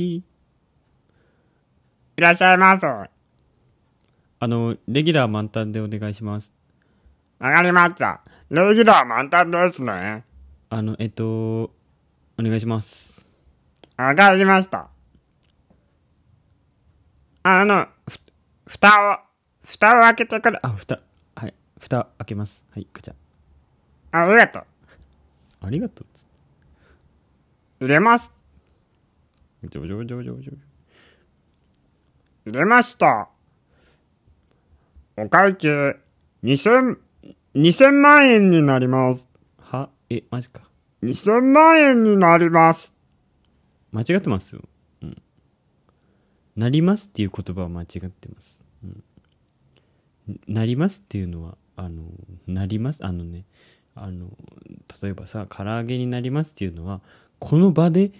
[0.00, 0.22] きい
[2.16, 2.86] らっしゃいませ。
[2.86, 3.10] わ
[4.38, 6.52] あの、レギュラー満タンでお願いします。
[7.38, 8.22] かりました。
[8.48, 10.24] レギュラー満タンですね。
[10.70, 11.72] あの、えっと、お
[12.38, 13.26] 願いします。
[13.98, 14.88] わかりました。
[17.42, 18.18] あの、ふ、
[18.66, 19.18] 蓋を、
[19.62, 20.58] 蓋を開けてくれ。
[20.62, 21.00] あ、蓋、
[21.34, 21.54] はい。
[21.78, 22.64] 蓋開けます。
[22.70, 23.14] はい、ガチャ。
[24.12, 24.64] ありがとう。
[25.60, 26.06] ありがとう。
[26.14, 26.26] つ
[27.80, 28.39] 入れます。
[29.64, 30.54] ジョジョジョジョジョ。
[32.46, 33.28] 入れました。
[35.18, 35.96] お会計、
[36.42, 36.96] 2000、
[37.54, 39.28] 2000万円になります。
[39.58, 40.62] は、え、マジか。
[41.02, 42.96] 2000万円になります。
[43.92, 44.62] 間違ってますよ。
[45.02, 45.22] うん。
[46.56, 48.64] なりますっていう言葉は間違ってます。
[48.82, 49.04] うん。
[50.48, 52.04] なりますっていうのは、あの、
[52.46, 53.04] なります？
[53.04, 53.44] あのね、
[53.94, 54.30] あの、
[55.02, 57.02] 例えばさ、唐揚げになりますっていうのは、
[57.38, 58.12] この場で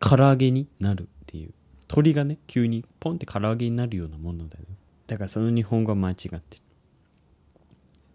[0.00, 1.52] 唐揚げになるっていう。
[1.86, 4.64] 鳥がね、急にポンって唐揚げになるようなものだよ。
[5.06, 6.40] だからその日本語は間違ってる。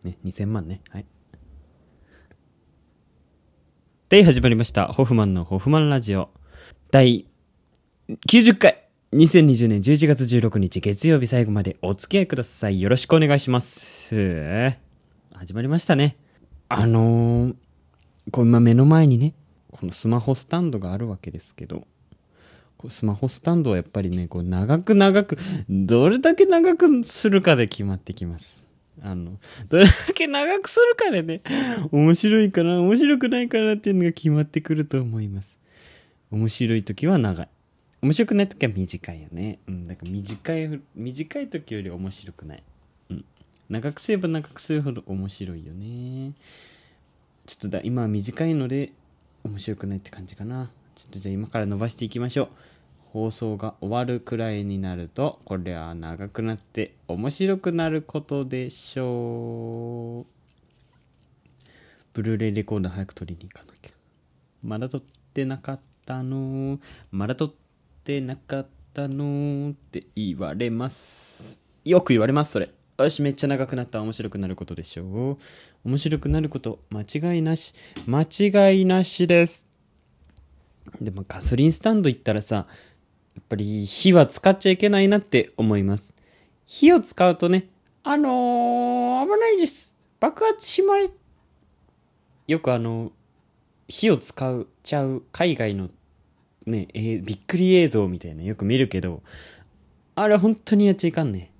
[0.03, 0.81] ね、2000万ね。
[0.89, 1.05] はい。
[4.09, 4.87] で、始まりました。
[4.87, 6.29] ホフマンのホフマンラジオ。
[6.91, 7.27] 第
[8.27, 8.81] 90回。
[9.13, 12.81] 2020年11月16日月曜日最後までお付き合いください。
[12.81, 14.13] よろしくお願いします。
[15.33, 16.17] 始まりましたね。
[16.67, 17.55] あのー、
[18.31, 19.33] こ今目の前にね、
[19.75, 21.85] このスマホスタンドがあるわけですけど、
[22.87, 25.37] スマホスタンドはやっぱりね、こう長く長く、
[25.69, 28.63] どれだけ長くするかで決まってきます。
[29.01, 31.41] あの、どれだけ長くするかでね、
[31.91, 35.59] 面白いかな、面白くないかなっていうのが決まってくると思います。
[36.31, 37.49] 面白い時は長い。
[38.01, 39.59] 面白くない時は短いよね。
[39.67, 42.63] うん、だから短い、短い時より面白くない。
[43.09, 43.25] うん。
[43.69, 46.31] 長くすれば長くするほど面白いよね。
[47.45, 48.93] ちょっとだ、今は短いので
[49.45, 50.71] 面白くないって感じかな。
[50.95, 52.47] ちょっとじゃあ今から伸ばしていきましょう。
[53.13, 61.69] 放送が終わるくらいになると、これは長くなって面白くなることでしょう。
[62.13, 63.91] ブルーレイレコーダー早く取りに行かなきゃ。
[64.63, 65.01] まだ撮っ
[65.33, 66.79] てなかったの
[67.11, 67.53] まだ撮っ
[68.03, 71.61] てなかったのって言われます。
[71.83, 72.69] よく言われます、それ。
[72.97, 74.01] よし、めっちゃ長くなった。
[74.01, 75.37] 面白くなることでしょう。
[75.83, 77.73] 面白くなること、間違いなし。
[78.07, 79.67] 間違いなしです。
[81.01, 86.13] でもガソリンスタンド行ったらさ、やっぱり火は使っちゃいけないなって思います。
[86.65, 87.67] 火を使うとね、
[88.03, 89.97] あのー、危ないです。
[90.21, 91.11] 爆発しまい。
[92.47, 93.11] よくあの、
[93.89, 95.89] 火を使うちゃう海外の
[96.65, 99.21] ね、えーびっくり映像みたいなよく見るけど、
[100.15, 101.51] あれ本当にやっちゃいかんね。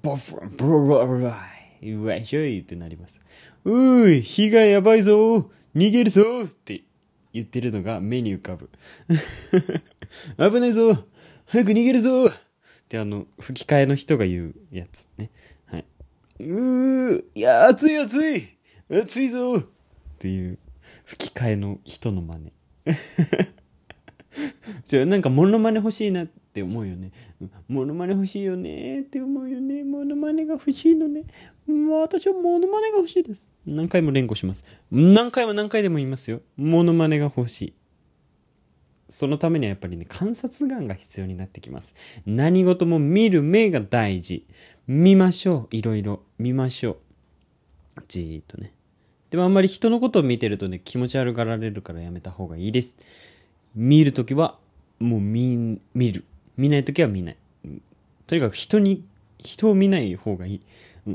[0.00, 1.36] ボフブロロロラ
[1.82, 3.20] イ、うわいしょいってなります。
[3.64, 6.80] うーい、火がやばいぞ逃げるぞって
[7.34, 8.70] 言ってるのが目に浮かぶ。
[10.38, 10.96] 危ないぞ
[11.46, 12.30] 早く逃げるぞっ
[12.88, 15.30] てあの、吹き替えの人が言うやつね。
[15.66, 15.84] はい。
[16.40, 18.48] うー、いや、熱い熱い
[18.90, 19.64] 熱いぞっ
[20.18, 20.58] ていう
[21.04, 22.52] 吹き替えの人の真似。
[24.84, 27.12] じゃあなんかモノマネ欲しいなって思うよね。
[27.66, 29.84] モノマネ欲しいよねって思うよね。
[29.84, 31.22] モノマネが欲しいのね。
[31.66, 33.50] う私はモノマネが欲しいです。
[33.66, 34.66] 何回も連呼します。
[34.90, 36.42] 何回も何回でも言いますよ。
[36.58, 37.74] モノマネが欲しい。
[39.08, 41.94] そのためにはやっぱりね、観察眼が必要になってきます。
[42.26, 44.46] 何事も見る目が大事。
[44.86, 45.74] 見ましょう。
[45.76, 46.20] いろいろ。
[46.38, 46.98] 見ましょ
[47.96, 48.02] う。
[48.08, 48.74] じーっとね。
[49.30, 52.98] でもあんまり人のことを見てるとね、気持ち悪がられるからやめた方がいいです。
[53.74, 54.58] 見るときは、
[54.98, 56.24] もう見、見る。
[56.62, 57.36] 見ないときは見ない。
[58.28, 59.04] とにかく人に、
[59.40, 60.60] 人を見ない方がいい。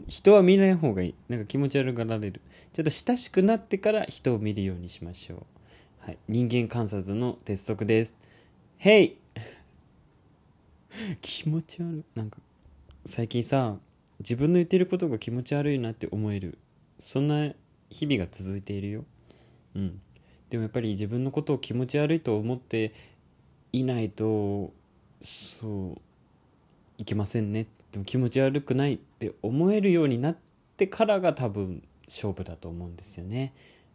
[0.09, 1.15] 人は見ない方がいい。
[1.29, 2.41] なんか気持ち悪がられる。
[2.73, 5.39] ちょっと親しくなってから人を見るようにしましょう。
[5.99, 6.17] はい。
[6.27, 8.13] 人間観察の鉄則です。
[8.79, 9.15] へい
[11.21, 12.03] 気持ち悪い。
[12.13, 12.39] なんか、
[13.05, 13.79] 最近さ、
[14.19, 16.57] 自分の言ってることが気持ち悪いなって思える。
[16.99, 17.53] そんな
[17.89, 19.05] 日々が続いているよ。
[19.75, 20.01] うん。
[20.49, 22.93] でもやっぱり自分のことを気持ち悪いと思って
[23.71, 24.73] いないと、
[25.21, 26.01] そう、
[26.97, 27.67] いけませんね。
[27.91, 30.37] でも気持ち悪くないって思えるようになっ
[30.75, 33.53] てからが多分勝負だと思うんですよね。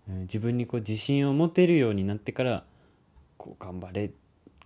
[0.09, 2.65] うん自分にこう自信を持てるようになってから
[3.37, 4.11] こう頑張れ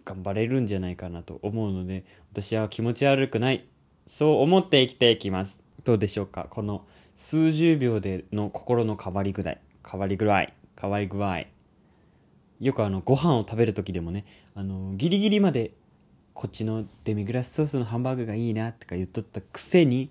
[0.05, 3.67] 頑張れるんじゃないかなと思うので私は気持ち悪くない。
[4.07, 5.61] そう思って生きていきます。
[5.85, 6.47] どうでしょうか？
[6.49, 11.43] この数十秒での心の変わりぐらい変わりぐらい変わり具合。
[12.61, 14.25] よくあのご飯を食べる時でもね
[14.55, 15.73] あのギリギリまで
[16.37, 20.11] こっちのデミグラスソースのハンバーグがいいなとか言っとったくせに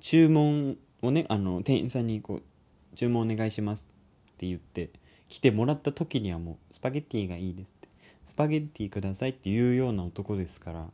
[0.00, 2.42] 注文をねあの店員さんにこう
[2.96, 3.86] 「注文お願いします」
[4.34, 4.90] って言って
[5.28, 7.88] 来てもらった時にはもうスパゲッティがいいですって。
[8.26, 9.48] スパゲッティくださいって。
[9.48, 10.88] いうような男ですから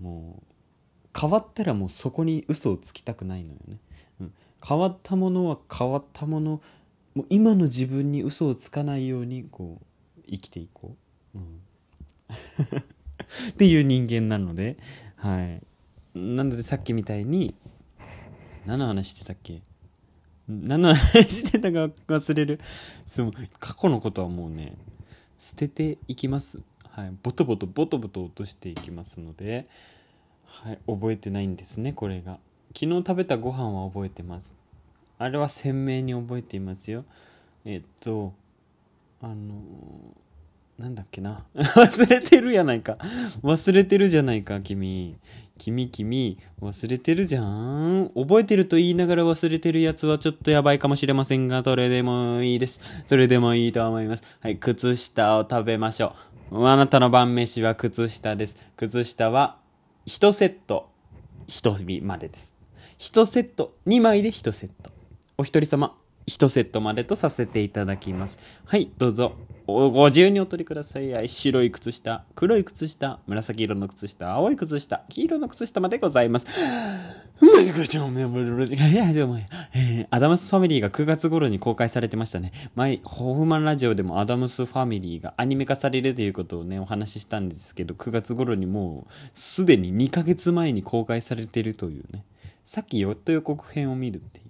[0.00, 3.78] もう変わったらもうそこに嘘をつきたくないのよね、
[4.20, 4.34] うん、
[4.64, 6.62] 変わったものは変わったもの。
[7.16, 10.94] もう今の自分に嘘をつかないようにこう生きていこ
[11.34, 11.60] う、うん、
[13.50, 14.76] っていう人間なので
[15.16, 15.62] はい。
[16.18, 17.54] なのでさっきみたいに
[18.66, 19.60] 何の話してたっけ？
[20.48, 22.60] 何の話してたか忘れる。
[23.06, 24.76] そう過去のことはもうね
[25.38, 26.60] 捨てていきます。
[26.90, 27.12] はい。
[27.22, 29.66] ボトボトボトボト落としていきますので
[30.44, 30.78] はい。
[30.86, 32.38] 覚えてないんですねこれが。
[32.76, 34.54] 昨日食べたご飯は覚えてます。
[35.18, 37.04] あれは鮮明に覚えていますよ。
[37.64, 38.34] えっと
[39.22, 39.54] あの
[40.78, 41.44] なんだっけな。
[41.54, 42.98] 忘れてるやないか。
[43.42, 45.16] 忘れてるじゃないか君。
[45.56, 48.10] 君君忘れてるじゃん。
[48.16, 52.80] 覚えてると言いながら忘れてるやつはちょっとやばいかもしれませんがそれでもいいです。
[53.06, 54.24] それでもいいと思います。
[54.40, 56.14] はい靴下を食べましょ
[56.50, 56.66] う。
[56.66, 58.56] あなたの晩飯は靴下です。
[58.76, 59.58] 靴下は
[60.06, 60.90] 1セット。
[61.46, 62.52] 1人までです。
[62.98, 64.90] 1セット2枚で1セット。
[65.38, 65.96] お一人様
[66.26, 68.38] 1セットまでとさせていただきます。
[68.64, 69.36] はいどうぞ。
[69.66, 71.26] ご自由にお取りください。
[71.26, 76.46] 白い靴下、黒い靴下、紫色の靴下、青い靴下、黄色の靴下までございます。
[80.10, 82.52] アダムスファミリーが9月頃に公開されてましたね。
[82.74, 92.24] 前、ホフマンラジオでもアダムスファミリーがアニメ化されるということをね、お話ししたんですけど、9月頃にもう、すでに2ヶ月前に公開されてるというね。
[92.64, 94.44] さっきちょっと予告編を見るっていう。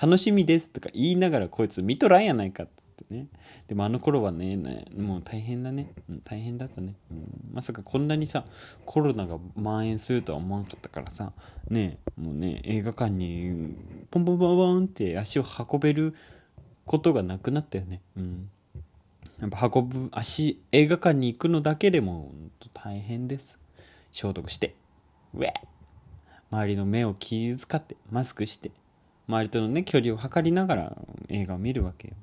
[0.00, 2.72] 楽しみですとか言いながらこいつ見とらんやないかって。
[3.02, 3.28] ってね。
[3.66, 4.56] でもあの頃はね
[4.96, 8.44] もう大変だね、うん、大変だったね、うん、まさかこんなにさ
[8.84, 11.32] コロナが蔓延するとは思わなかったからさ
[11.68, 13.74] ねもうね映画館に
[14.10, 16.14] ポンポンポンポンって足を運べる
[16.88, 18.00] ことがなくなったよね。
[18.16, 18.50] うん。
[19.40, 22.32] やっぱ運ぶ足映画館に行くのだけでも
[22.74, 23.60] 大変です。
[24.10, 24.74] 消毒して。
[25.34, 25.52] ウェ
[26.50, 28.72] 周りの目を気遣ってマスクして。
[29.28, 30.96] 周りとのね距離を測りながら
[31.28, 32.14] 映画を見るわけよ。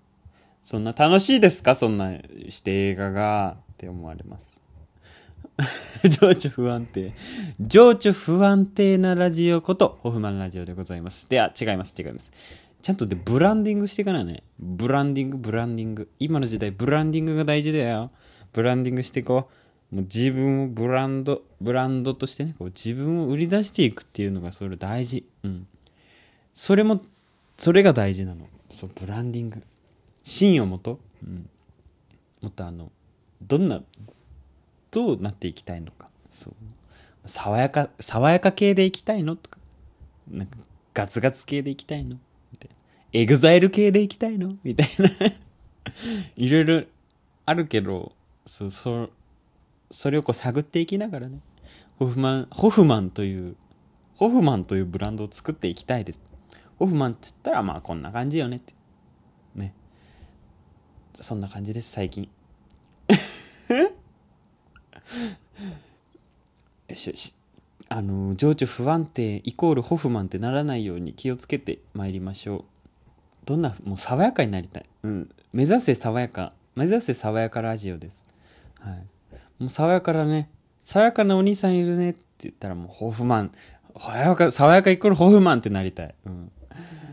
[0.66, 1.76] そんな楽しいですか？
[1.76, 2.12] そんな
[2.50, 4.60] して映画がって思われます。
[6.10, 7.14] 情緒不安定。
[7.62, 11.30] 情緒不安定なラジオことホフマンラジオでございます。
[11.30, 12.32] では、違います、違います。
[12.82, 14.42] ちゃんとでブランディングしていかないね。
[14.60, 16.10] ブランディング、ブランディング。
[16.20, 18.10] 今の時代、ブランディングが大事だよ。
[18.52, 19.48] ブランディングしていこ
[19.92, 19.96] う。
[19.96, 25.26] もう自分をブランド、ブランドとしてね、こう自分を売り出していくっていうのがそれ大事。
[25.44, 25.68] うん。
[26.56, 27.02] それも、
[27.58, 28.48] それが大事なの。
[28.72, 29.62] そう、ブランディング。
[30.26, 31.48] 芯をもと、うん、
[32.42, 32.92] もっとあの
[33.44, 33.82] どんな
[34.92, 36.10] どうなっていきたいのか。
[36.30, 36.54] そう。
[37.26, 39.36] 爽やか爽やか系でいきたいの？
[39.36, 39.60] とか
[40.30, 40.58] なんか
[40.94, 42.18] ガツガツ系でいきたいの？
[42.52, 42.76] みたいな。
[43.14, 44.56] エグザイル系でいきたいの？
[44.64, 45.10] みたいな。
[46.36, 46.84] いろいろ
[47.46, 48.12] あるけど
[48.48, 49.10] そうそ
[49.92, 51.40] それをこう探っていきながらね。
[52.00, 53.56] ホフマンホフマンという
[54.16, 56.22] ホフマンというブランドを作っていきたいです。
[56.80, 58.74] ホフマンっつったらまあこんな感じよねって。
[58.74, 58.75] ね
[61.22, 62.30] そんな感じです最近。
[66.88, 67.34] よしよし。
[67.88, 72.64] あの情緒不安定イコールホフマンってならないように気をつけてまいりましょう。
[73.46, 76.54] どんなもう爽やかになりたい、うん、目指せ爽やか。
[76.76, 78.26] 目指せ爽やかラジオです。
[78.80, 79.06] はい。
[79.60, 80.50] もう爽やかだね。
[80.82, 83.52] 爽やかなお兄さんいるねって言ったらもうホフマン。
[83.98, 86.52] 爽やか爽やかイコールホフマンってなりたい、うん、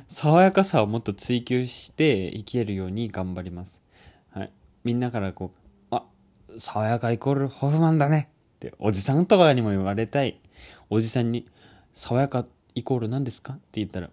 [0.09, 3.82] 爽やかさをもっと追求して生きるように頑張ります。
[4.85, 5.53] みんなからこ
[5.91, 6.05] う、あ、
[6.59, 10.41] 爽やかイコールホフマンだねっておじさんとかにも言われたい。
[10.91, 11.47] おじさんに、
[11.95, 13.55] 爽やかイコール何ですか？
[13.55, 14.11] って言ったら、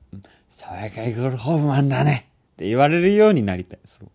[0.49, 3.79] 爽やかイコールホフマンだねって言われるようになりたい。
[3.85, 4.09] そう。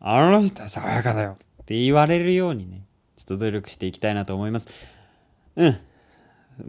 [0.00, 2.84] あの人は爽やかだよって言われるようにね、
[3.16, 4.66] ちょっと努力していきたいなと思います。
[5.56, 5.78] うん。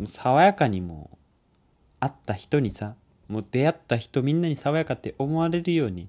[0.06, 1.18] 爽やかにも、
[2.00, 2.96] 会った人にさ、
[3.28, 6.08] もう出会った人みんなに爽やかって思われるように、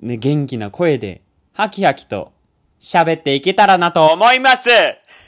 [0.00, 1.22] ね、元気な声で
[1.54, 2.32] ハキハキと
[2.80, 4.70] 喋っていけたらなと思います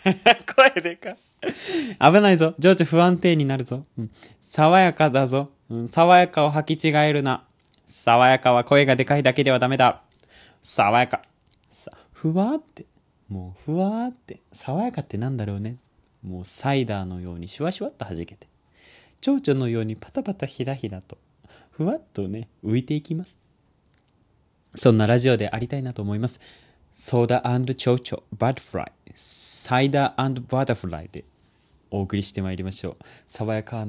[0.56, 1.16] 声でか。
[2.00, 2.54] 危ないぞ。
[2.58, 3.84] 情緒不安定になるぞ。
[3.98, 5.88] うん、爽やかだぞ、うん。
[5.88, 7.44] 爽やかを履き違えるな。
[7.86, 10.02] 爽やかは声がでかいだけではダメだ。
[10.62, 11.22] 爽やか。
[11.70, 12.86] さ、ふわーって。
[13.28, 14.40] もうふわーって。
[14.52, 15.76] 爽やかってなんだろうね。
[16.22, 18.48] もうサイダーのようにシュワシュワっと弾けて。
[19.20, 21.18] 蝶々のようにパタパタひらひらと。
[21.70, 23.43] ふわっとね、浮いていきます。
[24.76, 26.40] そんなラジオでありたいなと思います。
[26.94, 31.24] ソーダチョウチョ、バッドフライ、サイダーバタフライで
[31.90, 33.04] お送りしてまいりましょう。
[33.26, 33.86] 爽やか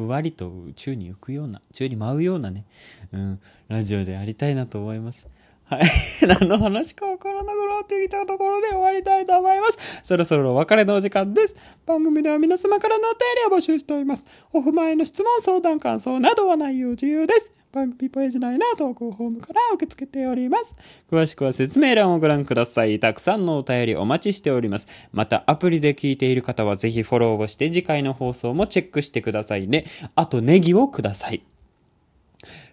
[0.00, 2.64] ふわりと宙に浮くような、宙に舞うようなね、
[3.12, 5.28] うん、ラジオでありたいなと思います。
[5.70, 5.82] はい。
[6.26, 10.00] 何の話かわからなくなってきたところで終わりたいと思います。
[10.02, 11.54] そろそろお別れのお時間です。
[11.86, 14.24] 番組では皆様からのお便りを募集しております。
[14.52, 17.52] オフ前の質問、相談、感想などは内容自由です。
[17.72, 20.74] 番組ページ内の投稿フォームから受け付けております。
[21.08, 22.98] 詳しくは説明欄をご覧ください。
[22.98, 24.88] たくさんのお便りお待ちしております。
[25.12, 29.84] また、アプリで聞いている方はぜひフォローをして次回の放送もチェックしてくださいね。
[30.16, 31.44] あと、ネギをください。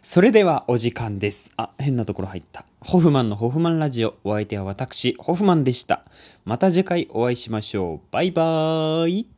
[0.01, 1.49] それではお時間です。
[1.57, 2.65] あ、変なところ入った。
[2.81, 4.15] ホフマンのホフマンラジオ。
[4.23, 6.03] お相手は私、ホフマンでした。
[6.45, 7.99] また次回お会いしましょう。
[8.11, 9.36] バイバーイ。